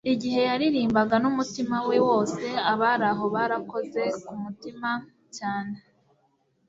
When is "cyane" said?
5.37-5.77